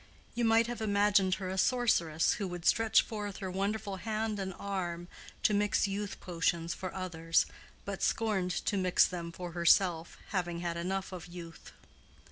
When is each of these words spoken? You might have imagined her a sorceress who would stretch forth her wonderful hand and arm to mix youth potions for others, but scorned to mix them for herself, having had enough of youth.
You 0.33 0.45
might 0.45 0.65
have 0.65 0.81
imagined 0.81 1.35
her 1.35 1.47
a 1.49 1.59
sorceress 1.59 2.33
who 2.33 2.47
would 2.47 2.65
stretch 2.65 3.03
forth 3.03 3.37
her 3.37 3.51
wonderful 3.51 3.97
hand 3.97 4.39
and 4.39 4.51
arm 4.57 5.07
to 5.43 5.53
mix 5.53 5.87
youth 5.87 6.19
potions 6.19 6.73
for 6.73 6.91
others, 6.91 7.45
but 7.85 8.01
scorned 8.01 8.49
to 8.65 8.77
mix 8.77 9.05
them 9.05 9.31
for 9.31 9.51
herself, 9.51 10.17
having 10.29 10.61
had 10.61 10.75
enough 10.75 11.11
of 11.11 11.27
youth. 11.27 11.71